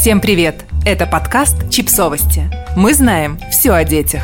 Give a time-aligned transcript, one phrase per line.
[0.00, 0.64] Всем привет!
[0.86, 2.48] Это подкаст «Чипсовости».
[2.76, 4.22] Мы знаем все о детях.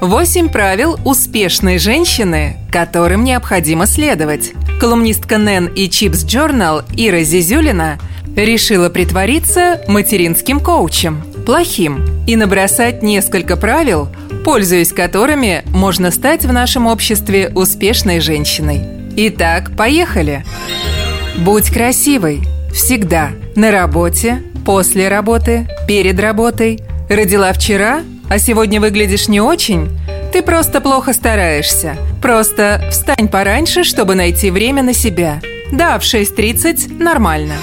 [0.00, 4.52] Восемь правил успешной женщины, которым необходимо следовать.
[4.80, 8.00] Колумнистка Нэн и Чипс Journal Ира Зизюлина
[8.34, 14.08] решила притвориться материнским коучем, плохим, и набросать несколько правил,
[14.44, 18.80] пользуясь которыми можно стать в нашем обществе успешной женщиной.
[19.14, 20.44] Итак, поехали!
[21.38, 22.40] Будь красивой–
[22.76, 23.30] Всегда.
[23.54, 26.78] На работе, после работы, перед работой.
[27.08, 29.98] Родила вчера, а сегодня выглядишь не очень?
[30.30, 31.96] Ты просто плохо стараешься.
[32.20, 35.40] Просто встань пораньше, чтобы найти время на себя.
[35.72, 37.54] Да, в 6.30 нормально.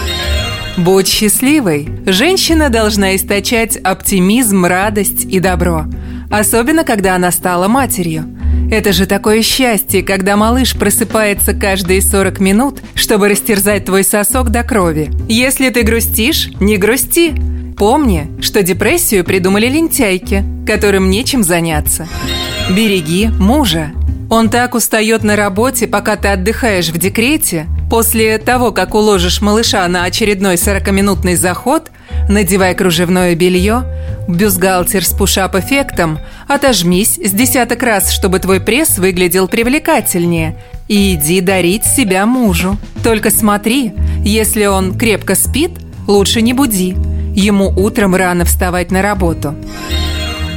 [0.77, 1.89] Будь счастливой.
[2.07, 5.85] Женщина должна источать оптимизм, радость и добро.
[6.31, 8.25] Особенно, когда она стала матерью.
[8.71, 14.63] Это же такое счастье, когда малыш просыпается каждые 40 минут, чтобы растерзать твой сосок до
[14.63, 15.11] крови.
[15.27, 17.33] Если ты грустишь, не грусти.
[17.77, 22.07] Помни, что депрессию придумали лентяйки, которым нечем заняться.
[22.69, 23.91] Береги мужа.
[24.29, 27.67] Он так устает на работе, пока ты отдыхаешь в декрете.
[27.89, 31.91] После того, как уложишь малыша на очередной 40-минутный заход,
[32.29, 33.83] надевай кружевное белье,
[34.27, 40.57] бюстгальтер с пушап-эффектом, отожмись с десяток раз, чтобы твой пресс выглядел привлекательнее,
[40.87, 42.77] и иди дарить себя мужу.
[43.03, 43.93] Только смотри,
[44.23, 45.71] если он крепко спит,
[46.07, 46.95] лучше не буди.
[47.35, 49.55] Ему утром рано вставать на работу.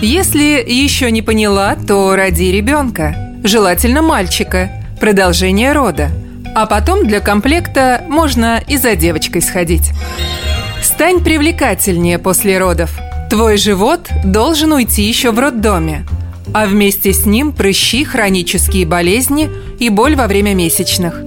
[0.02, 4.70] Если еще не поняла, то роди ребенка желательно мальчика,
[5.00, 6.10] продолжение рода.
[6.54, 9.90] А потом для комплекта можно и за девочкой сходить.
[10.96, 12.90] Стань привлекательнее после родов.
[13.28, 16.06] Твой живот должен уйти еще в роддоме,
[16.54, 21.22] а вместе с ним прыщи, хронические болезни и боль во время месячных.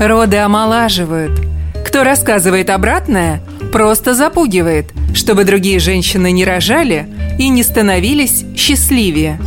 [0.00, 1.40] Роды омолаживают.
[1.86, 7.06] Кто рассказывает обратное, просто запугивает, чтобы другие женщины не рожали
[7.38, 9.40] и не становились счастливее.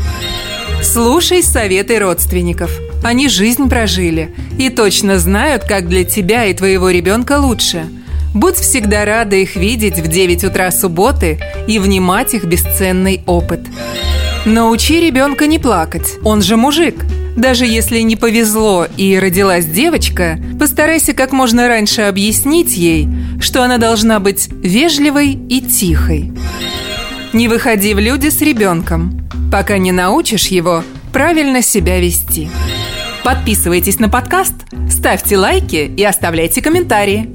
[0.83, 2.71] Слушай советы родственников.
[3.03, 7.87] Они жизнь прожили и точно знают, как для тебя и твоего ребенка лучше.
[8.35, 13.61] Будь всегда рада их видеть в 9 утра субботы и внимать их бесценный опыт.
[14.45, 17.05] Научи ребенка не плакать, он же мужик.
[17.37, 23.07] Даже если не повезло и родилась девочка, постарайся как можно раньше объяснить ей,
[23.39, 26.33] что она должна быть вежливой и тихой.
[27.31, 32.49] Не выходи в люди с ребенком пока не научишь его правильно себя вести.
[33.23, 34.53] Подписывайтесь на подкаст,
[34.89, 37.34] ставьте лайки и оставляйте комментарии.